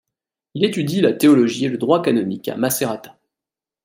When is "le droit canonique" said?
1.69-2.47